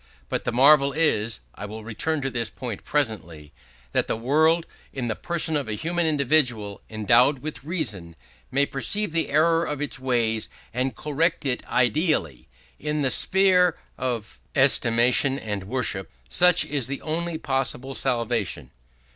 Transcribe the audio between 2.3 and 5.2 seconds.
this point presently) that the world, in the